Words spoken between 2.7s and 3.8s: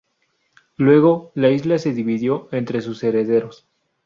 sus herederos.